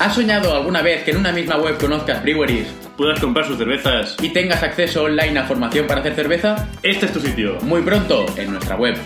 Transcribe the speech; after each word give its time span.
¿Has 0.00 0.14
soñado 0.14 0.56
alguna 0.56 0.80
vez 0.80 1.04
que 1.04 1.10
en 1.10 1.18
una 1.18 1.30
misma 1.30 1.58
web 1.58 1.76
conozcas 1.76 2.22
breweries 2.22 2.66
puedas 2.96 3.20
comprar 3.20 3.46
sus 3.46 3.58
cervezas 3.58 4.16
y 4.22 4.30
tengas 4.30 4.62
acceso 4.62 5.04
online 5.04 5.38
a 5.38 5.44
formación 5.44 5.86
para 5.86 6.00
hacer 6.00 6.14
cerveza? 6.14 6.70
Este 6.82 7.04
es 7.04 7.12
tu 7.12 7.20
sitio. 7.20 7.58
Muy 7.60 7.82
pronto 7.82 8.24
en 8.38 8.50
nuestra 8.50 8.76
web. 8.76 8.96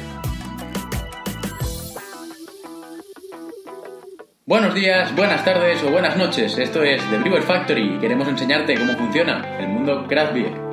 Buenos 4.46 4.72
días, 4.72 5.12
buenas 5.16 5.44
tardes 5.44 5.82
o 5.82 5.90
buenas 5.90 6.16
noches. 6.16 6.56
Esto 6.56 6.84
es 6.84 7.02
The 7.10 7.18
Brewer 7.18 7.42
Factory 7.42 7.96
y 7.96 7.98
queremos 7.98 8.28
enseñarte 8.28 8.76
cómo 8.76 8.92
funciona 8.92 9.58
el 9.58 9.66
mundo 9.66 10.06
craft 10.06 10.34
beer. 10.34 10.63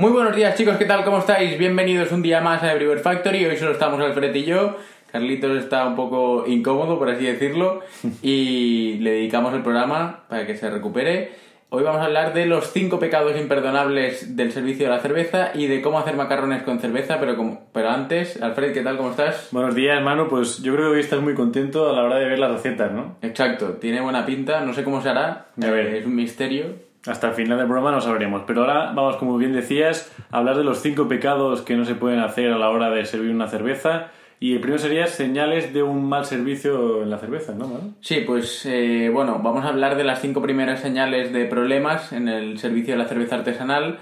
Muy 0.00 0.12
buenos 0.12 0.34
días 0.34 0.54
chicos, 0.56 0.78
¿qué 0.78 0.86
tal? 0.86 1.04
¿Cómo 1.04 1.18
estáis? 1.18 1.58
Bienvenidos 1.58 2.10
un 2.10 2.22
día 2.22 2.40
más 2.40 2.62
a 2.62 2.72
Brewer 2.72 3.00
Factory. 3.00 3.44
Hoy 3.44 3.58
solo 3.58 3.72
estamos 3.72 4.00
Alfred 4.00 4.34
y 4.34 4.44
yo. 4.46 4.78
Carlitos 5.12 5.58
está 5.58 5.86
un 5.86 5.94
poco 5.94 6.44
incómodo, 6.46 6.98
por 6.98 7.10
así 7.10 7.26
decirlo, 7.26 7.82
y 8.22 8.94
le 9.00 9.10
dedicamos 9.10 9.52
el 9.52 9.60
programa 9.60 10.24
para 10.30 10.46
que 10.46 10.56
se 10.56 10.70
recupere. 10.70 11.32
Hoy 11.68 11.82
vamos 11.82 12.00
a 12.00 12.06
hablar 12.06 12.32
de 12.32 12.46
los 12.46 12.72
cinco 12.72 12.98
pecados 12.98 13.38
imperdonables 13.38 14.34
del 14.38 14.52
servicio 14.52 14.86
de 14.86 14.90
la 14.94 15.00
cerveza 15.00 15.50
y 15.52 15.66
de 15.66 15.82
cómo 15.82 15.98
hacer 15.98 16.16
macarrones 16.16 16.62
con 16.62 16.80
cerveza, 16.80 17.20
pero, 17.20 17.36
como, 17.36 17.68
pero 17.74 17.90
antes, 17.90 18.40
Alfred, 18.40 18.72
¿qué 18.72 18.80
tal? 18.80 18.96
¿Cómo 18.96 19.10
estás? 19.10 19.48
Buenos 19.52 19.74
días, 19.74 19.98
hermano. 19.98 20.28
Pues 20.28 20.62
yo 20.62 20.72
creo 20.76 20.86
que 20.86 20.94
hoy 20.94 21.00
estás 21.00 21.20
muy 21.20 21.34
contento 21.34 21.90
a 21.90 21.92
la 21.92 22.04
hora 22.04 22.16
de 22.16 22.24
ver 22.24 22.38
las 22.38 22.52
recetas, 22.52 22.90
¿no? 22.90 23.16
Exacto, 23.20 23.74
tiene 23.74 24.00
buena 24.00 24.24
pinta, 24.24 24.62
no 24.62 24.72
sé 24.72 24.82
cómo 24.82 25.02
se 25.02 25.10
hará, 25.10 25.48
A 25.62 25.70
ver. 25.70 25.88
es 25.96 26.06
un 26.06 26.14
misterio. 26.14 26.88
Hasta 27.06 27.28
el 27.28 27.34
final 27.34 27.58
del 27.58 27.66
programa 27.66 27.92
no 27.92 28.00
sabremos. 28.00 28.42
Pero 28.46 28.62
ahora 28.62 28.92
vamos, 28.92 29.16
como 29.16 29.38
bien 29.38 29.52
decías, 29.52 30.12
a 30.30 30.38
hablar 30.38 30.56
de 30.56 30.64
los 30.64 30.80
cinco 30.82 31.08
pecados 31.08 31.62
que 31.62 31.76
no 31.76 31.84
se 31.84 31.94
pueden 31.94 32.20
hacer 32.20 32.52
a 32.52 32.58
la 32.58 32.68
hora 32.70 32.90
de 32.90 33.04
servir 33.06 33.30
una 33.30 33.48
cerveza. 33.48 34.08
Y 34.42 34.54
el 34.54 34.60
primero 34.60 34.80
sería 34.80 35.06
señales 35.06 35.74
de 35.74 35.82
un 35.82 36.08
mal 36.08 36.24
servicio 36.24 37.02
en 37.02 37.10
la 37.10 37.18
cerveza, 37.18 37.52
¿no? 37.52 37.68
Manu? 37.68 37.94
Sí, 38.00 38.22
pues 38.26 38.64
eh, 38.64 39.10
bueno, 39.12 39.40
vamos 39.42 39.66
a 39.66 39.68
hablar 39.68 39.96
de 39.96 40.04
las 40.04 40.22
cinco 40.22 40.40
primeras 40.40 40.80
señales 40.80 41.30
de 41.32 41.44
problemas 41.44 42.12
en 42.12 42.26
el 42.28 42.58
servicio 42.58 42.94
de 42.94 43.02
la 43.02 43.08
cerveza 43.08 43.36
artesanal, 43.36 43.98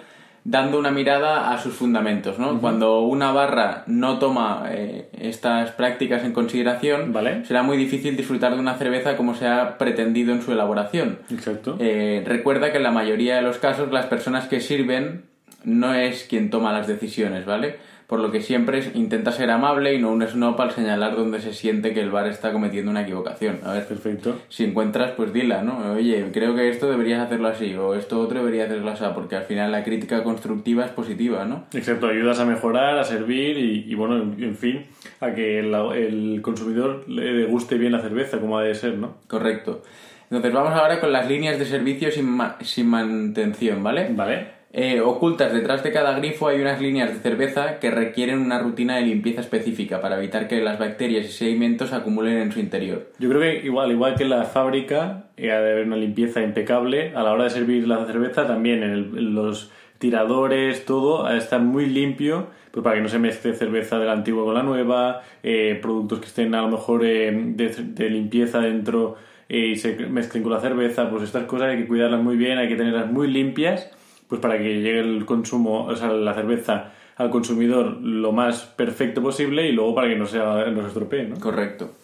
dando 0.49 0.79
una 0.79 0.91
mirada 0.91 1.53
a 1.53 1.59
sus 1.59 1.75
fundamentos, 1.75 2.39
¿no? 2.39 2.59
Cuando 2.59 3.01
una 3.03 3.33
barra 3.33 3.85
no 3.87 4.19
toma 4.19 4.65
eh, 4.71 5.11
estas 5.21 5.73
prácticas 5.73 6.25
en 6.25 6.33
consideración, 6.33 7.13
Vale. 7.13 7.45
será 7.45 7.63
muy 7.63 7.77
difícil 7.77 8.17
disfrutar 8.17 8.55
de 8.55 8.61
una 8.61 8.77
cerveza 8.77 9.19
como 9.19 9.35
se 9.35 9.47
ha 9.47 9.77
pretendido 9.77 10.33
en 10.33 10.41
su 10.41 10.53
elaboración. 10.53 11.19
Exacto. 11.31 11.77
Eh, 11.79 12.23
recuerda 12.27 12.73
que 12.73 12.79
en 12.79 12.85
la 12.85 12.91
mayoría 12.91 13.37
de 13.37 13.43
los 13.43 13.59
casos 13.59 13.93
las 13.93 14.07
personas 14.07 14.49
que 14.49 14.61
sirven 14.61 15.25
no 15.65 15.93
es 15.93 16.25
quien 16.25 16.49
toma 16.49 16.73
las 16.73 16.87
decisiones, 16.87 17.45
¿vale? 17.45 17.77
Por 18.09 18.21
lo 18.21 18.31
que 18.33 18.41
siempre 18.41 18.79
es- 18.79 18.97
intenta 18.97 19.33
ser 19.33 19.51
amable 19.51 19.93
y 19.95 19.99
no 20.01 20.11
un 20.11 20.27
snob 20.27 20.59
al 20.63 20.71
señalar 20.71 21.15
donde 21.15 21.41
se 21.41 21.53
siente 21.53 21.93
que 21.93 22.01
el 22.01 22.11
bar 22.11 22.27
está 22.27 22.53
cometiendo 22.55 22.91
una 22.91 23.03
equivocación. 23.03 23.59
A 23.65 23.75
ver, 23.75 23.87
Perfecto. 23.87 24.35
si 24.49 24.65
encuentras, 24.65 25.11
pues 25.13 25.31
dila, 25.35 25.63
¿no? 25.63 25.93
Oye, 25.93 26.31
creo 26.33 26.55
que 26.55 26.71
esto 26.71 26.89
deberías 26.91 27.21
hacerlo 27.21 27.49
así, 27.49 27.75
o 27.75 27.95
esto 27.95 28.19
otro 28.21 28.39
debería 28.39 28.65
hacerlo 28.65 28.91
así, 28.91 29.05
porque 29.15 29.37
al 29.37 29.43
final 29.45 29.71
la 29.73 29.85
crítica 29.85 30.25
constructiva 30.25 30.87
es 30.87 30.91
positiva, 30.91 31.45
¿no? 31.45 31.67
Exacto, 31.75 32.07
ayudas 32.09 32.41
a 32.41 32.47
mejorar, 32.47 32.99
a 32.99 33.05
servir 33.05 33.59
y, 33.59 33.85
y, 33.87 33.95
bueno, 33.95 34.17
en, 34.17 34.57
fin, 34.57 34.87
a 35.21 35.33
que 35.35 35.63
la- 35.63 35.95
el 35.95 36.41
consumidor 36.41 37.07
le 37.09 37.45
guste 37.45 37.77
bien 37.77 37.93
la 37.93 38.01
cerveza, 38.01 38.39
como 38.41 38.57
ha 38.57 38.63
de 38.63 38.75
ser, 38.75 38.95
¿no? 38.97 39.19
Correcto. 39.27 39.83
Entonces 40.31 40.53
vamos 40.55 40.73
ahora 40.73 40.99
con 41.01 41.13
las 41.13 41.29
líneas 41.29 41.59
de 41.59 41.67
servicio 41.67 42.11
sin, 42.11 42.25
ma- 42.31 42.57
sin 42.63 42.87
mantención, 42.89 43.83
¿vale? 43.83 44.09
Vale. 44.15 44.58
Eh, 44.71 45.01
ocultas 45.01 45.53
detrás 45.53 45.83
de 45.83 45.93
cada 45.93 46.19
grifo 46.19 46.47
hay 46.49 46.61
unas 46.61 46.81
líneas 46.81 47.09
de 47.15 47.21
cerveza 47.21 47.79
que 47.79 47.91
requieren 47.91 48.39
una 48.41 48.59
rutina 48.59 48.97
de 48.97 49.03
limpieza 49.03 49.41
específica 49.41 50.03
para 50.03 50.19
evitar 50.19 50.47
que 50.47 50.61
las 50.61 50.79
bacterias 50.79 51.25
y 51.25 51.29
sedimentos 51.29 51.89
se 51.89 51.97
acumulen 51.97 52.37
en 52.37 52.53
su 52.53 52.61
interior. 52.61 53.07
Yo 53.19 53.31
creo 53.31 53.41
que 53.41 53.67
igual, 53.67 53.91
igual 53.93 54.15
que 54.15 54.25
en 54.25 54.31
la 54.31 54.45
fábrica, 54.45 55.31
eh, 55.39 55.53
ha 55.53 55.61
de 55.61 55.73
haber 55.73 55.87
una 55.87 55.97
limpieza 55.97 56.43
impecable. 56.43 57.13
A 57.17 57.23
la 57.23 57.33
hora 57.33 57.45
de 57.45 57.51
servir 57.51 57.89
la 57.89 58.05
cerveza, 58.05 58.47
también 58.47 58.83
en, 58.83 58.91
el- 58.91 59.19
en 59.19 59.35
los 59.35 59.71
tiradores, 59.99 60.85
todo, 60.85 61.27
ha 61.27 61.33
de 61.33 61.39
estar 61.39 61.61
muy 61.61 61.87
limpio, 61.87 62.49
pues 62.71 62.85
para 62.85 62.97
que 62.97 63.03
no 63.03 63.09
se 63.09 63.19
mezcle 63.19 63.55
cerveza 63.55 63.99
de 63.99 64.05
la 64.05 64.13
antigua 64.13 64.45
con 64.45 64.55
la 64.55 64.63
nueva, 64.63 65.23
eh, 65.43 65.79
productos 65.81 66.21
que 66.21 66.27
estén 66.27 66.55
a 66.55 66.61
lo 66.63 66.69
mejor 66.69 67.05
eh, 67.05 67.33
de, 67.33 67.69
de 67.71 68.11
limpieza 68.11 68.61
dentro 68.61 69.17
eh, 69.49 69.69
y 69.69 69.77
se 69.77 69.97
mezclen 70.07 70.43
con 70.43 70.53
la 70.53 70.61
cerveza, 70.61 71.09
pues 71.11 71.23
estas 71.25 71.45
cosas 71.45 71.69
hay 71.71 71.79
que 71.79 71.87
cuidarlas 71.89 72.21
muy 72.23 72.37
bien, 72.37 72.59
hay 72.59 72.69
que 72.69 72.77
tenerlas 72.77 73.11
muy 73.11 73.29
limpias, 73.29 73.91
pues 74.29 74.41
para 74.41 74.59
que 74.59 74.81
llegue 74.81 75.01
el 75.01 75.25
consumo, 75.25 75.85
o 75.87 75.97
sea, 75.97 76.09
la 76.09 76.35
cerveza 76.35 76.93
al 77.17 77.31
consumidor 77.31 78.01
lo 78.01 78.33
más 78.33 78.63
perfecto 78.63 79.21
posible 79.21 79.67
y 79.67 79.73
luego 79.73 79.95
para 79.95 80.09
que 80.09 80.17
no, 80.17 80.27
sea, 80.27 80.67
no 80.67 80.83
se 80.83 80.89
estropee, 80.89 81.25
¿no? 81.25 81.41
Correcto. 81.41 81.95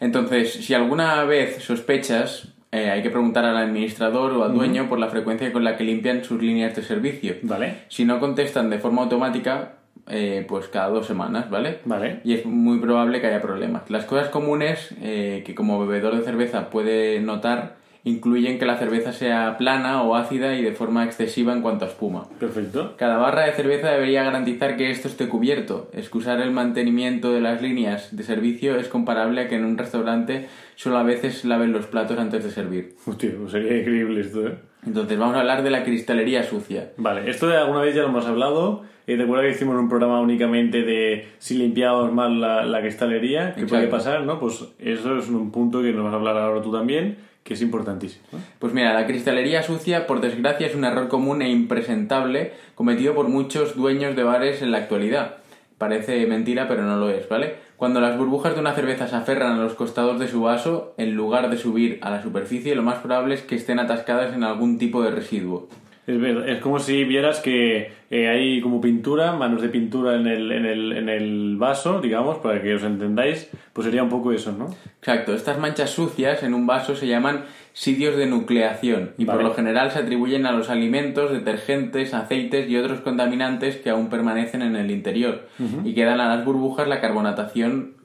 Entonces, 0.00 0.52
si 0.52 0.74
alguna 0.74 1.24
vez 1.24 1.62
sospechas, 1.62 2.54
eh, 2.72 2.90
hay 2.90 3.02
que 3.02 3.10
preguntar 3.10 3.44
al 3.44 3.56
administrador 3.56 4.32
o 4.32 4.44
al 4.44 4.54
dueño 4.54 4.88
por 4.88 4.98
la 4.98 5.08
frecuencia 5.08 5.52
con 5.52 5.64
la 5.64 5.76
que 5.76 5.84
limpian 5.84 6.24
sus 6.24 6.40
líneas 6.40 6.74
de 6.76 6.82
servicio. 6.82 7.34
Vale. 7.42 7.84
Si 7.88 8.04
no 8.04 8.18
contestan 8.18 8.70
de 8.70 8.78
forma 8.78 9.02
automática, 9.02 9.76
eh, 10.08 10.44
pues 10.46 10.68
cada 10.68 10.88
dos 10.88 11.06
semanas, 11.06 11.50
¿vale? 11.50 11.80
Vale. 11.84 12.20
Y 12.24 12.34
es 12.34 12.44
muy 12.44 12.78
probable 12.78 13.20
que 13.20 13.26
haya 13.26 13.42
problemas. 13.42 13.90
Las 13.90 14.04
cosas 14.04 14.28
comunes 14.28 14.94
eh, 15.00 15.42
que 15.44 15.54
como 15.54 15.84
bebedor 15.86 16.16
de 16.16 16.22
cerveza 16.22 16.70
puede 16.70 17.20
notar 17.20 17.76
incluyen 18.06 18.60
que 18.60 18.66
la 18.66 18.78
cerveza 18.78 19.12
sea 19.12 19.58
plana 19.58 20.02
o 20.02 20.14
ácida 20.14 20.54
y 20.54 20.62
de 20.62 20.70
forma 20.70 21.04
excesiva 21.04 21.52
en 21.52 21.60
cuanto 21.60 21.84
a 21.84 21.88
espuma. 21.88 22.28
Perfecto. 22.38 22.94
Cada 22.96 23.16
barra 23.16 23.46
de 23.46 23.52
cerveza 23.52 23.90
debería 23.90 24.22
garantizar 24.22 24.76
que 24.76 24.92
esto 24.92 25.08
esté 25.08 25.28
cubierto. 25.28 25.90
Excusar 25.92 26.40
el 26.40 26.52
mantenimiento 26.52 27.32
de 27.32 27.40
las 27.40 27.60
líneas 27.60 28.14
de 28.16 28.22
servicio 28.22 28.76
es 28.76 28.86
comparable 28.86 29.40
a 29.40 29.48
que 29.48 29.56
en 29.56 29.64
un 29.64 29.76
restaurante 29.76 30.46
solo 30.76 30.98
a 30.98 31.02
veces 31.02 31.44
laven 31.44 31.72
los 31.72 31.86
platos 31.86 32.16
antes 32.18 32.44
de 32.44 32.50
servir. 32.50 32.94
Hostia, 33.04 33.32
pues 33.36 33.50
sería 33.50 33.76
increíble 33.76 34.20
esto, 34.20 34.46
¿eh? 34.46 34.54
Entonces 34.86 35.18
vamos 35.18 35.36
a 35.36 35.40
hablar 35.40 35.62
de 35.62 35.70
la 35.70 35.82
cristalería 35.84 36.44
sucia. 36.44 36.92
Vale, 36.96 37.28
esto 37.28 37.48
de 37.48 37.56
alguna 37.56 37.80
vez 37.80 37.94
ya 37.94 38.02
lo 38.02 38.08
hemos 38.08 38.26
hablado. 38.26 38.84
Eh, 39.06 39.16
recuerda 39.16 39.44
que 39.44 39.50
hicimos 39.50 39.76
un 39.76 39.88
programa 39.88 40.20
únicamente 40.20 40.82
de 40.82 41.28
si 41.38 41.56
limpiamos 41.56 42.12
mal 42.12 42.40
la, 42.40 42.64
la 42.64 42.80
cristalería, 42.80 43.54
qué 43.54 43.66
puede 43.66 43.88
pasar, 43.88 44.22
¿no? 44.22 44.40
Pues 44.40 44.64
eso 44.78 45.18
es 45.18 45.28
un 45.28 45.50
punto 45.50 45.82
que 45.82 45.92
nos 45.92 46.04
vas 46.04 46.12
a 46.12 46.16
hablar 46.16 46.36
ahora 46.36 46.62
tú 46.62 46.72
también, 46.72 47.18
que 47.44 47.54
es 47.54 47.62
importantísimo. 47.62 48.24
¿no? 48.32 48.38
Pues 48.58 48.72
mira, 48.72 48.92
la 48.94 49.06
cristalería 49.06 49.62
sucia, 49.62 50.06
por 50.06 50.20
desgracia, 50.20 50.66
es 50.66 50.74
un 50.74 50.84
error 50.84 51.08
común 51.08 51.42
e 51.42 51.50
impresentable 51.50 52.52
cometido 52.74 53.14
por 53.14 53.28
muchos 53.28 53.76
dueños 53.76 54.16
de 54.16 54.24
bares 54.24 54.62
en 54.62 54.72
la 54.72 54.78
actualidad. 54.78 55.36
Parece 55.78 56.26
mentira, 56.26 56.66
pero 56.68 56.82
no 56.82 56.96
lo 56.96 57.10
es, 57.10 57.28
¿vale? 57.28 57.65
Cuando 57.76 58.00
las 58.00 58.16
burbujas 58.16 58.54
de 58.54 58.60
una 58.60 58.72
cerveza 58.72 59.06
se 59.06 59.16
aferran 59.16 59.52
a 59.52 59.62
los 59.62 59.74
costados 59.74 60.18
de 60.18 60.28
su 60.28 60.40
vaso, 60.40 60.94
en 60.96 61.14
lugar 61.14 61.50
de 61.50 61.58
subir 61.58 61.98
a 62.00 62.08
la 62.08 62.22
superficie, 62.22 62.74
lo 62.74 62.82
más 62.82 63.00
probable 63.00 63.34
es 63.34 63.42
que 63.42 63.54
estén 63.54 63.78
atascadas 63.78 64.34
en 64.34 64.44
algún 64.44 64.78
tipo 64.78 65.02
de 65.02 65.10
residuo. 65.10 65.68
Es, 66.06 66.20
verdad, 66.20 66.48
es 66.48 66.60
como 66.60 66.78
si 66.78 67.04
vieras 67.04 67.40
que 67.40 67.92
eh, 68.10 68.28
hay 68.28 68.60
como 68.60 68.80
pintura, 68.80 69.32
manos 69.32 69.60
de 69.60 69.68
pintura 69.68 70.14
en 70.14 70.26
el, 70.26 70.52
en, 70.52 70.64
el, 70.64 70.92
en 70.92 71.08
el 71.08 71.56
vaso, 71.56 72.00
digamos, 72.00 72.38
para 72.38 72.62
que 72.62 72.74
os 72.74 72.84
entendáis, 72.84 73.50
pues 73.72 73.84
sería 73.84 74.04
un 74.04 74.08
poco 74.08 74.32
eso, 74.32 74.52
¿no? 74.52 74.68
Exacto, 74.98 75.34
estas 75.34 75.58
manchas 75.58 75.90
sucias 75.90 76.42
en 76.44 76.54
un 76.54 76.66
vaso 76.66 76.94
se 76.94 77.08
llaman 77.08 77.44
sitios 77.72 78.16
de 78.16 78.26
nucleación 78.26 79.12
y 79.18 79.26
por 79.26 79.42
lo 79.42 79.52
general 79.52 79.90
se 79.90 79.98
atribuyen 79.98 80.46
a 80.46 80.52
los 80.52 80.70
alimentos, 80.70 81.30
detergentes, 81.30 82.14
aceites 82.14 82.70
y 82.70 82.76
otros 82.78 83.00
contaminantes 83.00 83.76
que 83.76 83.90
aún 83.90 84.08
permanecen 84.08 84.62
en 84.62 84.76
el 84.76 84.90
interior 84.90 85.48
y 85.84 85.94
que 85.94 86.04
dan 86.04 86.20
a 86.20 86.34
las 86.34 86.44
burbujas 86.44 86.88
la 86.88 87.02
carbonatación 87.02 87.96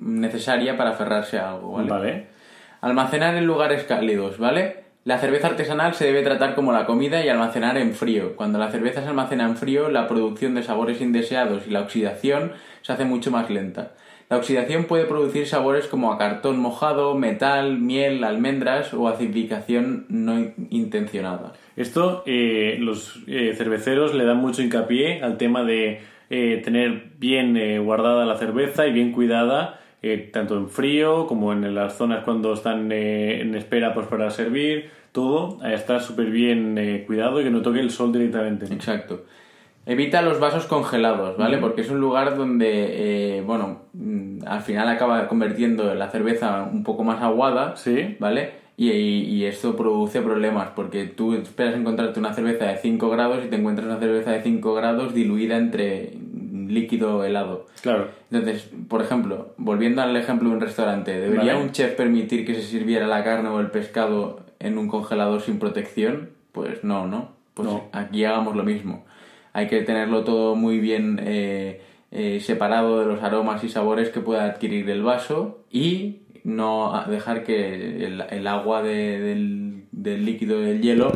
necesaria 0.00 0.76
para 0.76 0.90
aferrarse 0.90 1.38
a 1.38 1.52
algo, 1.52 1.72
¿vale? 1.72 1.88
Vale. 1.88 2.26
Almacenar 2.80 3.36
en 3.36 3.46
lugares 3.46 3.84
cálidos, 3.84 4.38
¿vale? 4.38 4.84
La 5.04 5.16
cerveza 5.18 5.46
artesanal 5.46 5.94
se 5.94 6.04
debe 6.04 6.22
tratar 6.22 6.54
como 6.54 6.72
la 6.72 6.84
comida 6.84 7.24
y 7.24 7.28
almacenar 7.30 7.78
en 7.78 7.94
frío. 7.94 8.36
Cuando 8.36 8.58
la 8.58 8.70
cerveza 8.70 9.00
se 9.02 9.08
almacena 9.08 9.44
en 9.46 9.56
frío, 9.56 9.88
la 9.88 10.06
producción 10.06 10.54
de 10.54 10.62
sabores 10.62 11.00
indeseados 11.00 11.66
y 11.66 11.70
la 11.70 11.80
oxidación 11.80 12.52
se 12.82 12.92
hace 12.92 13.06
mucho 13.06 13.30
más 13.30 13.48
lenta. 13.48 13.92
La 14.28 14.36
oxidación 14.36 14.84
puede 14.84 15.06
producir 15.06 15.46
sabores 15.46 15.86
como 15.86 16.12
a 16.12 16.18
cartón 16.18 16.60
mojado, 16.60 17.14
metal, 17.14 17.78
miel, 17.78 18.22
almendras 18.24 18.92
o 18.92 19.08
acidificación 19.08 20.04
no 20.10 20.38
in- 20.38 20.68
intencionada. 20.70 21.54
Esto, 21.76 22.22
eh, 22.26 22.76
los 22.78 23.20
eh, 23.26 23.54
cerveceros 23.56 24.14
le 24.14 24.26
dan 24.26 24.36
mucho 24.36 24.60
hincapié 24.60 25.22
al 25.22 25.38
tema 25.38 25.64
de 25.64 26.02
eh, 26.28 26.60
tener 26.62 27.04
bien 27.18 27.82
guardada 27.84 28.26
la 28.26 28.36
cerveza 28.36 28.86
y 28.86 28.92
bien 28.92 29.12
cuidada, 29.12 29.79
eh, 30.02 30.30
tanto 30.32 30.56
en 30.56 30.68
frío 30.68 31.26
como 31.26 31.52
en 31.52 31.74
las 31.74 31.96
zonas 31.96 32.24
cuando 32.24 32.52
están 32.54 32.90
eh, 32.92 33.40
en 33.40 33.54
espera 33.54 33.92
pues, 33.94 34.06
para 34.06 34.30
servir, 34.30 34.90
todo 35.12 35.58
a 35.62 35.72
estar 35.74 36.00
súper 36.00 36.30
bien 36.30 36.78
eh, 36.78 37.04
cuidado 37.06 37.40
y 37.40 37.44
que 37.44 37.50
no 37.50 37.62
toque 37.62 37.80
el 37.80 37.90
sol 37.90 38.12
directamente. 38.12 38.66
Exacto. 38.72 39.24
Evita 39.86 40.22
los 40.22 40.38
vasos 40.38 40.66
congelados, 40.66 41.36
¿vale? 41.38 41.56
Porque 41.58 41.80
es 41.80 41.90
un 41.90 42.00
lugar 42.00 42.36
donde, 42.36 43.42
bueno, 43.46 43.80
mm, 43.94 44.40
al 44.46 44.60
final 44.60 44.88
acaba 44.88 45.26
convirtiendo 45.26 45.94
la 45.94 46.08
cerveza 46.10 46.68
un 46.70 46.84
poco 46.84 47.02
más 47.02 47.22
aguada, 47.22 47.74
Sí. 47.76 48.16
¿vale? 48.20 48.60
Y, 48.76 48.90
y- 48.92 49.24
y 49.24 49.44
esto 49.46 49.76
produce 49.76 50.20
problemas 50.22 50.70
porque 50.76 51.04
tú 51.06 51.34
esperas 51.34 51.74
encontrarte 51.74 52.20
una 52.20 52.32
cerveza 52.34 52.66
de 52.66 52.76
5 52.76 53.10
grados 53.10 53.44
y 53.44 53.48
te 53.48 53.56
encuentras 53.56 53.86
una 53.86 53.98
cerveza 53.98 54.30
de 54.32 54.42
5 54.42 54.74
grados 54.74 55.12
diluida 55.14 55.56
entre 55.56 56.12
líquido 56.70 57.24
helado. 57.24 57.66
Claro. 57.82 58.08
Entonces, 58.30 58.70
por 58.88 59.02
ejemplo, 59.02 59.54
volviendo 59.56 60.02
al 60.02 60.16
ejemplo 60.16 60.48
de 60.48 60.54
un 60.56 60.60
restaurante, 60.60 61.18
¿debería 61.18 61.54
Vale. 61.54 61.64
un 61.64 61.72
chef 61.72 61.94
permitir 61.94 62.46
que 62.46 62.54
se 62.54 62.62
sirviera 62.62 63.06
la 63.06 63.22
carne 63.24 63.48
o 63.48 63.60
el 63.60 63.70
pescado 63.70 64.40
en 64.58 64.78
un 64.78 64.88
congelador 64.88 65.40
sin 65.42 65.58
protección? 65.58 66.30
Pues 66.52 66.82
no, 66.84 67.06
¿no? 67.06 67.32
Pues 67.54 67.68
No. 67.68 67.84
aquí 67.92 68.24
hagamos 68.24 68.56
lo 68.56 68.62
mismo. 68.64 69.04
Hay 69.52 69.66
que 69.68 69.82
tenerlo 69.82 70.22
todo 70.24 70.54
muy 70.54 70.78
bien 70.78 71.20
eh, 71.22 71.82
eh, 72.12 72.40
separado 72.40 73.00
de 73.00 73.06
los 73.06 73.22
aromas 73.22 73.62
y 73.64 73.68
sabores 73.68 74.10
que 74.10 74.20
pueda 74.20 74.44
adquirir 74.44 74.88
el 74.90 75.02
vaso 75.02 75.64
y 75.70 76.18
no 76.44 77.04
dejar 77.08 77.44
que 77.44 78.04
el, 78.06 78.20
el 78.30 78.46
agua 78.46 78.82
de- 78.82 79.20
del, 79.20 79.84
del 79.92 80.24
líquido 80.24 80.60
del 80.60 80.80
hielo 80.80 81.12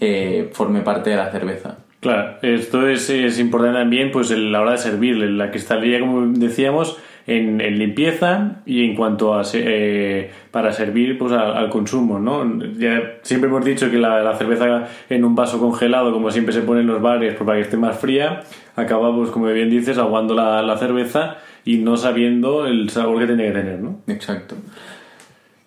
eh, 0.00 0.50
forme 0.52 0.80
parte 0.82 1.10
de 1.10 1.16
la 1.16 1.30
cerveza. 1.30 1.78
Claro, 2.00 2.36
esto 2.42 2.86
es, 2.88 3.10
es 3.10 3.40
importante 3.40 3.78
también 3.78 4.12
pues 4.12 4.30
en 4.30 4.52
la 4.52 4.60
hora 4.60 4.72
de 4.72 4.78
servir, 4.78 5.16
la 5.16 5.50
cristalería, 5.50 5.98
como 5.98 6.26
decíamos, 6.28 6.96
en, 7.26 7.60
en 7.60 7.78
limpieza 7.78 8.62
y 8.64 8.84
en 8.84 8.94
cuanto 8.94 9.34
a 9.34 9.42
eh, 9.52 10.30
para 10.52 10.72
servir 10.72 11.18
pues 11.18 11.32
al, 11.32 11.56
al 11.56 11.68
consumo, 11.70 12.18
¿no? 12.18 12.44
Ya 12.78 13.18
siempre 13.22 13.50
hemos 13.50 13.64
dicho 13.64 13.90
que 13.90 13.98
la, 13.98 14.22
la 14.22 14.36
cerveza 14.36 14.88
en 15.10 15.24
un 15.24 15.34
vaso 15.34 15.58
congelado, 15.58 16.12
como 16.12 16.30
siempre 16.30 16.54
se 16.54 16.62
pone 16.62 16.80
en 16.80 16.86
los 16.86 17.02
bares 17.02 17.34
pues, 17.34 17.46
para 17.46 17.58
que 17.58 17.64
esté 17.64 17.76
más 17.76 17.98
fría, 17.98 18.42
acaba 18.76 19.14
pues 19.14 19.30
como 19.30 19.46
bien 19.46 19.68
dices 19.68 19.98
aguando 19.98 20.34
la, 20.34 20.62
la 20.62 20.78
cerveza 20.78 21.38
y 21.64 21.78
no 21.78 21.96
sabiendo 21.96 22.66
el 22.66 22.88
sabor 22.90 23.18
que 23.18 23.26
tiene 23.26 23.46
que 23.46 23.52
tener, 23.52 23.80
¿no? 23.80 24.00
Exacto. 24.06 24.54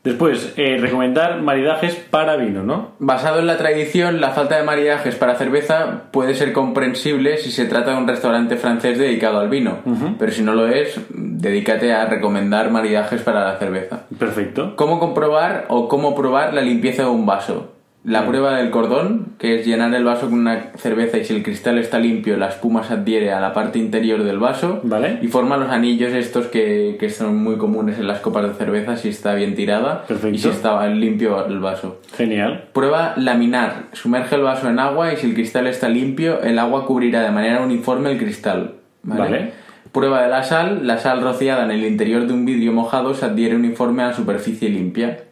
Después, 0.03 0.53
eh, 0.57 0.77
recomendar 0.79 1.41
maridajes 1.41 1.95
para 1.95 2.35
vino, 2.35 2.63
¿no? 2.63 2.93
Basado 2.97 3.39
en 3.39 3.45
la 3.45 3.57
tradición, 3.57 4.19
la 4.19 4.31
falta 4.31 4.57
de 4.57 4.63
maridajes 4.63 5.15
para 5.15 5.35
cerveza 5.35 6.03
puede 6.11 6.33
ser 6.33 6.53
comprensible 6.53 7.37
si 7.37 7.51
se 7.51 7.65
trata 7.65 7.91
de 7.91 7.97
un 7.97 8.07
restaurante 8.07 8.57
francés 8.57 8.97
dedicado 8.97 9.39
al 9.39 9.49
vino, 9.49 9.79
pero 10.17 10.31
si 10.31 10.41
no 10.41 10.55
lo 10.55 10.67
es, 10.67 10.99
dedícate 11.09 11.93
a 11.93 12.05
recomendar 12.05 12.71
maridajes 12.71 13.21
para 13.21 13.43
la 13.43 13.59
cerveza. 13.59 14.07
Perfecto. 14.17 14.75
¿Cómo 14.75 14.99
comprobar 14.99 15.65
o 15.69 15.87
cómo 15.87 16.15
probar 16.15 16.53
la 16.53 16.61
limpieza 16.61 17.03
de 17.03 17.09
un 17.09 17.25
vaso? 17.27 17.80
La 18.03 18.25
prueba 18.25 18.57
del 18.57 18.71
cordón, 18.71 19.33
que 19.37 19.59
es 19.59 19.65
llenar 19.67 19.93
el 19.93 20.03
vaso 20.03 20.27
con 20.27 20.39
una 20.39 20.71
cerveza 20.75 21.19
y 21.19 21.23
si 21.23 21.35
el 21.35 21.43
cristal 21.43 21.77
está 21.77 21.99
limpio, 21.99 22.35
la 22.35 22.47
espuma 22.47 22.83
se 22.83 22.93
adhiere 22.95 23.31
a 23.31 23.39
la 23.39 23.53
parte 23.53 23.77
interior 23.77 24.23
del 24.23 24.39
vaso 24.39 24.79
Vale. 24.83 25.19
y 25.21 25.27
forma 25.27 25.57
los 25.57 25.69
anillos 25.69 26.11
estos 26.11 26.47
que, 26.47 26.97
que 26.99 27.11
son 27.11 27.35
muy 27.37 27.57
comunes 27.57 27.99
en 27.99 28.07
las 28.07 28.19
copas 28.19 28.47
de 28.47 28.53
cerveza 28.55 28.97
si 28.97 29.09
está 29.09 29.35
bien 29.35 29.53
tirada 29.53 30.03
Perfecto. 30.07 30.35
y 30.35 30.39
si 30.39 30.49
está 30.49 30.83
limpio 30.87 31.45
el 31.45 31.59
vaso. 31.59 32.01
Genial. 32.17 32.65
Prueba 32.73 33.13
laminar. 33.17 33.83
Sumerge 33.93 34.33
el 34.35 34.41
vaso 34.41 34.67
en 34.67 34.79
agua 34.79 35.13
y 35.13 35.17
si 35.17 35.27
el 35.27 35.35
cristal 35.35 35.67
está 35.67 35.87
limpio, 35.87 36.41
el 36.41 36.57
agua 36.57 36.87
cubrirá 36.87 37.21
de 37.21 37.29
manera 37.29 37.61
uniforme 37.61 38.11
el 38.11 38.17
cristal. 38.17 38.73
¿vale? 39.03 39.21
Vale. 39.21 39.51
Prueba 39.91 40.23
de 40.23 40.29
la 40.29 40.41
sal. 40.41 40.87
La 40.87 40.97
sal 40.97 41.21
rociada 41.21 41.65
en 41.65 41.71
el 41.71 41.85
interior 41.85 42.25
de 42.25 42.33
un 42.33 42.45
vidrio 42.45 42.71
mojado 42.71 43.13
se 43.13 43.25
adhiere 43.25 43.55
uniforme 43.55 44.01
a 44.01 44.07
la 44.07 44.13
superficie 44.13 44.69
limpia. 44.69 45.25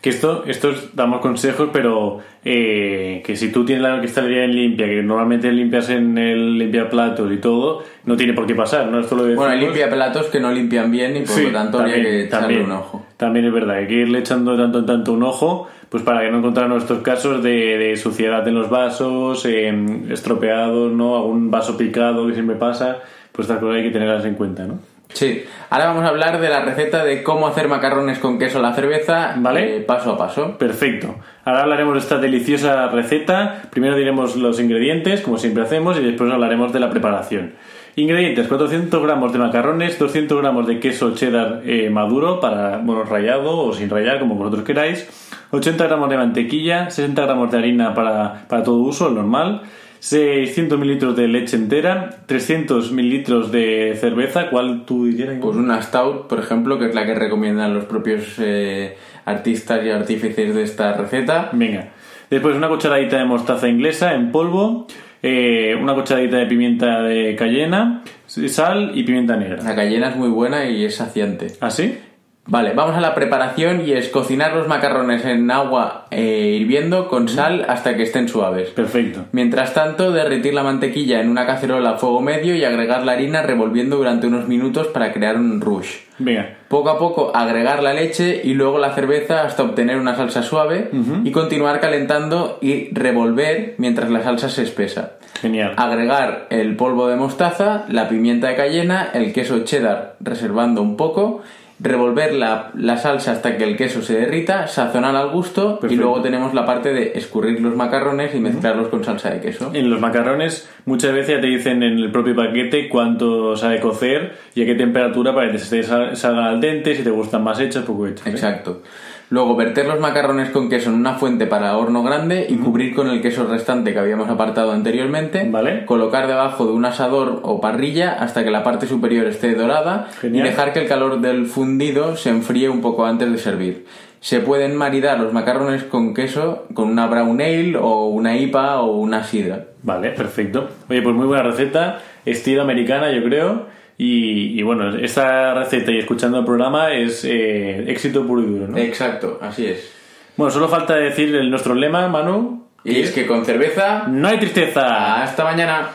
Que 0.00 0.10
esto, 0.10 0.44
estos 0.46 0.94
damos 0.94 1.20
consejos, 1.20 1.70
pero 1.72 2.20
eh, 2.44 3.22
que 3.24 3.34
si 3.36 3.50
tú 3.50 3.64
tienes 3.64 3.82
la 3.82 3.98
cristalería 3.98 4.44
en 4.44 4.54
limpia, 4.54 4.86
que 4.86 5.02
normalmente 5.02 5.50
limpias 5.50 5.90
en 5.90 6.16
el 6.16 6.58
limpiaplatos 6.58 7.32
y 7.32 7.38
todo, 7.38 7.82
no 8.04 8.16
tiene 8.16 8.32
por 8.32 8.46
qué 8.46 8.54
pasar, 8.54 8.86
¿no? 8.86 9.00
Esto 9.00 9.16
lo 9.16 9.24
decimos. 9.24 9.44
Bueno, 9.44 9.58
hay 9.58 9.64
limpia 9.66 9.90
platos 9.90 10.26
que 10.26 10.38
no 10.38 10.52
limpian 10.52 10.90
bien 10.90 11.16
y 11.16 11.20
por 11.20 11.28
Sí, 11.28 11.42
lo 11.44 11.52
tanto 11.52 11.78
habría 11.78 11.94
también, 11.94 12.12
que 12.14 12.24
echarle 12.26 12.46
también, 12.46 12.64
un 12.66 12.72
ojo. 12.72 13.06
También 13.16 13.46
es 13.46 13.52
verdad, 13.52 13.76
hay 13.76 13.86
que 13.86 13.94
irle 13.94 14.18
echando 14.20 14.56
tanto 14.56 14.78
en 14.78 14.86
tanto 14.86 15.12
un 15.12 15.22
ojo, 15.24 15.68
pues 15.88 16.02
para 16.02 16.20
que 16.20 16.30
no 16.30 16.38
encontrarnos 16.38 16.82
estos 16.82 17.02
casos 17.02 17.42
de, 17.42 17.78
de 17.78 17.96
suciedad 17.96 18.46
en 18.46 18.54
los 18.54 18.70
vasos, 18.70 19.44
eh, 19.46 19.74
estropeados, 20.10 20.92
¿no? 20.92 21.16
Algún 21.16 21.50
vaso 21.50 21.76
picado 21.76 22.26
que 22.26 22.34
siempre 22.34 22.56
pasa, 22.56 22.98
pues 23.32 23.46
estas 23.46 23.60
cosas 23.60 23.78
hay 23.78 23.82
que 23.84 23.90
tenerlas 23.90 24.24
en 24.24 24.34
cuenta, 24.34 24.66
¿no? 24.66 24.78
Sí. 25.16 25.44
Ahora 25.70 25.86
vamos 25.86 26.04
a 26.04 26.08
hablar 26.08 26.42
de 26.42 26.50
la 26.50 26.60
receta 26.60 27.02
de 27.02 27.22
cómo 27.22 27.46
hacer 27.46 27.68
macarrones 27.68 28.18
con 28.18 28.38
queso 28.38 28.58
a 28.58 28.62
la 28.62 28.74
cerveza 28.74 29.32
Vale. 29.38 29.78
eh, 29.78 29.80
paso 29.80 30.12
a 30.12 30.18
paso. 30.18 30.58
Perfecto. 30.58 31.14
Ahora 31.46 31.62
hablaremos 31.62 31.94
de 31.94 32.00
esta 32.00 32.18
deliciosa 32.18 32.88
receta. 32.88 33.62
Primero 33.70 33.96
diremos 33.96 34.36
los 34.36 34.60
ingredientes, 34.60 35.22
como 35.22 35.38
siempre 35.38 35.62
hacemos, 35.62 35.98
y 35.98 36.02
después 36.02 36.30
hablaremos 36.30 36.70
de 36.74 36.80
la 36.80 36.90
preparación. 36.90 37.54
Ingredientes: 37.96 38.46
400 38.46 39.02
gramos 39.02 39.32
de 39.32 39.38
macarrones, 39.38 39.98
200 39.98 40.38
gramos 40.38 40.66
de 40.66 40.80
queso 40.80 41.14
cheddar 41.14 41.62
eh, 41.64 41.88
maduro, 41.88 42.38
para, 42.38 42.76
bueno, 42.76 43.04
rallado 43.04 43.56
o 43.56 43.72
sin 43.72 43.88
rallar, 43.88 44.18
como 44.18 44.34
vosotros 44.34 44.64
queráis, 44.64 45.08
80 45.50 45.82
gramos 45.86 46.10
de 46.10 46.18
mantequilla, 46.18 46.90
60 46.90 47.22
gramos 47.22 47.50
de 47.50 47.56
harina 47.56 47.94
para, 47.94 48.46
para 48.48 48.62
todo 48.62 48.80
uso, 48.80 49.08
el 49.08 49.14
normal, 49.14 49.62
600 50.00 50.78
mililitros 50.78 51.16
de 51.16 51.28
leche 51.28 51.56
entera, 51.56 52.22
300 52.26 52.92
mililitros 52.92 53.50
de 53.50 53.96
cerveza, 54.00 54.50
¿cuál 54.50 54.84
tú 54.84 55.06
dirías? 55.06 55.34
Pues 55.40 55.56
una 55.56 55.80
stout, 55.82 56.26
por 56.26 56.38
ejemplo, 56.38 56.78
que 56.78 56.86
es 56.86 56.94
la 56.94 57.06
que 57.06 57.14
recomiendan 57.14 57.74
los 57.74 57.84
propios 57.84 58.34
eh, 58.38 58.96
artistas 59.24 59.84
y 59.84 59.90
artífices 59.90 60.54
de 60.54 60.62
esta 60.62 60.92
receta. 60.92 61.50
Venga. 61.52 61.88
Después 62.30 62.56
una 62.56 62.68
cucharadita 62.68 63.18
de 63.18 63.24
mostaza 63.24 63.68
inglesa 63.68 64.14
en 64.14 64.32
polvo, 64.32 64.86
eh, 65.22 65.76
una 65.80 65.94
cucharadita 65.94 66.38
de 66.38 66.46
pimienta 66.46 67.02
de 67.02 67.36
cayena, 67.36 68.02
sal 68.26 68.92
y 68.94 69.04
pimienta 69.04 69.36
negra. 69.36 69.62
La 69.62 69.74
cayena 69.74 70.10
es 70.10 70.16
muy 70.16 70.28
buena 70.28 70.68
y 70.68 70.84
es 70.84 70.96
saciante. 70.96 71.48
¿Así? 71.60 71.98
Vale, 72.46 72.72
vamos 72.74 72.96
a 72.96 73.00
la 73.00 73.14
preparación 73.14 73.86
y 73.86 73.92
es 73.92 74.08
cocinar 74.08 74.54
los 74.54 74.68
macarrones 74.68 75.24
en 75.24 75.50
agua 75.50 76.06
eh, 76.10 76.56
hirviendo 76.60 77.08
con 77.08 77.28
sal 77.28 77.66
hasta 77.68 77.96
que 77.96 78.04
estén 78.04 78.28
suaves. 78.28 78.70
Perfecto. 78.70 79.24
Mientras 79.32 79.74
tanto, 79.74 80.12
derretir 80.12 80.54
la 80.54 80.62
mantequilla 80.62 81.20
en 81.20 81.28
una 81.28 81.44
cacerola 81.44 81.90
a 81.90 81.98
fuego 81.98 82.20
medio 82.20 82.54
y 82.54 82.64
agregar 82.64 83.04
la 83.04 83.12
harina 83.12 83.42
revolviendo 83.42 83.96
durante 83.96 84.28
unos 84.28 84.46
minutos 84.46 84.86
para 84.88 85.12
crear 85.12 85.36
un 85.36 85.60
rush. 85.60 85.96
Venga. 86.18 86.56
Poco 86.68 86.90
a 86.90 86.98
poco 86.98 87.32
agregar 87.34 87.82
la 87.82 87.92
leche 87.92 88.40
y 88.42 88.54
luego 88.54 88.78
la 88.78 88.94
cerveza 88.94 89.42
hasta 89.42 89.62
obtener 89.62 89.98
una 89.98 90.16
salsa 90.16 90.42
suave 90.42 90.90
y 91.24 91.30
continuar 91.30 91.80
calentando 91.80 92.58
y 92.62 92.92
revolver 92.94 93.74
mientras 93.78 94.10
la 94.10 94.22
salsa 94.22 94.48
se 94.48 94.62
espesa. 94.62 95.12
Genial. 95.40 95.74
Agregar 95.76 96.46
el 96.50 96.76
polvo 96.76 97.08
de 97.08 97.16
mostaza, 97.16 97.84
la 97.88 98.08
pimienta 98.08 98.48
de 98.48 98.56
cayena, 98.56 99.10
el 99.12 99.32
queso 99.32 99.64
cheddar 99.64 100.16
reservando 100.20 100.80
un 100.80 100.96
poco, 100.96 101.42
revolver 101.78 102.32
la, 102.32 102.70
la 102.74 102.96
salsa 102.96 103.32
hasta 103.32 103.56
que 103.58 103.64
el 103.64 103.76
queso 103.76 104.00
se 104.02 104.14
derrita, 104.18 104.66
sazonar 104.66 105.14
al 105.14 105.30
gusto 105.30 105.78
y 105.88 105.96
luego 105.96 106.22
tenemos 106.22 106.54
la 106.54 106.64
parte 106.64 106.92
de 106.94 107.12
escurrir 107.16 107.60
los 107.60 107.76
macarrones 107.76 108.34
y 108.34 108.40
mezclarlos 108.40 108.88
con 108.88 109.04
salsa 109.04 109.30
de 109.30 109.40
queso. 109.40 109.70
En 109.74 109.90
los 109.90 110.00
macarrones 110.00 110.68
muchas 110.86 111.12
veces 111.12 111.36
ya 111.36 111.40
te 111.40 111.48
dicen 111.48 111.82
en 111.82 111.98
el 111.98 112.10
propio 112.10 112.34
paquete 112.34 112.88
cuánto 112.88 113.56
sabe 113.56 113.80
cocer 113.80 114.36
y 114.54 114.62
a 114.62 114.66
qué 114.66 114.74
temperatura 114.74 115.34
para 115.34 115.52
que 115.52 115.58
te 115.58 115.82
sal- 115.82 116.16
salgan 116.16 116.44
al 116.44 116.60
dente, 116.60 116.94
si 116.94 117.02
te 117.02 117.10
gustan 117.10 117.44
más 117.44 117.60
hechas, 117.60 117.84
poco 117.84 118.06
hechas. 118.06 118.26
¿eh? 118.26 118.30
Exacto. 118.30 118.82
Luego 119.28 119.56
verter 119.56 119.86
los 119.86 119.98
macarrones 119.98 120.50
con 120.50 120.68
queso 120.68 120.90
en 120.90 120.96
una 120.96 121.14
fuente 121.14 121.46
para 121.46 121.76
horno 121.76 122.04
grande 122.04 122.46
y 122.48 122.56
cubrir 122.56 122.94
con 122.94 123.08
el 123.08 123.20
queso 123.20 123.44
restante 123.46 123.92
que 123.92 123.98
habíamos 123.98 124.28
apartado 124.28 124.70
anteriormente. 124.70 125.48
Vale. 125.50 125.84
Colocar 125.84 126.28
debajo 126.28 126.64
de 126.66 126.72
un 126.72 126.84
asador 126.84 127.40
o 127.42 127.60
parrilla 127.60 128.12
hasta 128.12 128.44
que 128.44 128.52
la 128.52 128.62
parte 128.62 128.86
superior 128.86 129.26
esté 129.26 129.54
dorada 129.54 130.08
Genial. 130.20 130.46
y 130.46 130.48
dejar 130.50 130.72
que 130.72 130.80
el 130.82 130.88
calor 130.88 131.20
del 131.20 131.46
fundido 131.46 132.16
se 132.16 132.30
enfríe 132.30 132.68
un 132.68 132.80
poco 132.80 133.04
antes 133.04 133.30
de 133.32 133.38
servir. 133.38 133.86
Se 134.20 134.40
pueden 134.40 134.76
maridar 134.76 135.18
los 135.20 135.32
macarrones 135.32 135.84
con 135.84 136.14
queso 136.14 136.66
con 136.74 136.88
una 136.88 137.06
brown 137.06 137.40
ale 137.40 137.76
o 137.76 138.06
una 138.06 138.36
IPA 138.36 138.80
o 138.80 138.96
una 138.96 139.24
sidra. 139.24 139.66
Vale, 139.82 140.10
perfecto. 140.10 140.68
Oye, 140.88 141.02
pues 141.02 141.14
muy 141.14 141.26
buena 141.26 141.42
receta, 141.42 142.00
estilo 142.24 142.62
americana, 142.62 143.10
yo 143.12 143.22
creo. 143.24 143.66
Y, 143.98 144.58
y 144.58 144.62
bueno, 144.62 144.94
esta 144.96 145.54
receta 145.54 145.90
y 145.90 145.98
escuchando 145.98 146.38
el 146.38 146.44
programa 146.44 146.92
es 146.92 147.24
eh, 147.24 147.90
éxito 147.90 148.26
puro 148.26 148.42
y 148.42 148.46
duro, 148.46 148.68
¿no? 148.68 148.76
Exacto, 148.76 149.38
así 149.40 149.66
es. 149.66 149.92
Bueno, 150.36 150.50
solo 150.50 150.68
falta 150.68 150.96
decir 150.96 151.34
el, 151.34 151.50
nuestro 151.50 151.74
lema, 151.74 152.06
Manu. 152.08 152.66
Y 152.84 153.00
es 153.00 153.10
que 153.10 153.26
con 153.26 153.44
cerveza... 153.44 154.06
No 154.06 154.28
hay 154.28 154.38
tristeza. 154.38 155.22
Hasta 155.22 155.42
mañana. 155.44 155.92